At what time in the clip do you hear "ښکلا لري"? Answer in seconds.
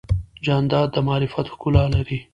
1.53-2.19